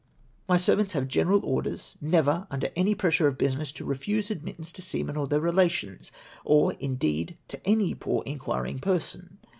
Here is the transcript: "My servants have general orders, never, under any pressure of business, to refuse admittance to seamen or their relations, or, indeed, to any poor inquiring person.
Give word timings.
"My 0.49 0.57
servants 0.57 0.93
have 0.93 1.07
general 1.07 1.45
orders, 1.45 1.95
never, 2.01 2.47
under 2.49 2.69
any 2.75 2.95
pressure 2.95 3.27
of 3.27 3.37
business, 3.37 3.71
to 3.73 3.85
refuse 3.85 4.31
admittance 4.31 4.71
to 4.71 4.81
seamen 4.81 5.15
or 5.15 5.27
their 5.27 5.39
relations, 5.39 6.11
or, 6.43 6.73
indeed, 6.79 7.37
to 7.49 7.61
any 7.67 7.93
poor 7.93 8.23
inquiring 8.25 8.79
person. 8.79 9.37